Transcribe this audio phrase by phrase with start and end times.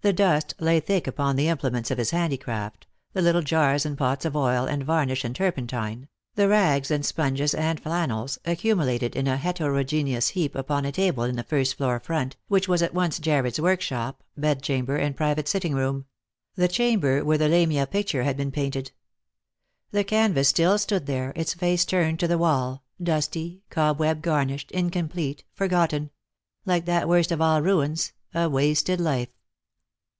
[0.00, 3.98] The dust lay thick upon the implements of his handi craft, the little jars and
[3.98, 9.26] pots of oil and varnish and turpentine, the rags and sponges and flannels, accumulated in
[9.26, 12.94] a heteroge neous heap upon a table in the first floor front, which was at
[12.94, 16.06] once Jarred's workshop, bed chamber, and private sitting room;
[16.54, 18.92] the chamber where the Lamia picture had been painted.
[19.90, 24.70] The canvas still stood there, its face turned to the wall, dusty, cob welj garnished,
[24.70, 26.10] incomplete, forgotten—
[26.64, 29.28] like that worst of all ruins, a wasted life.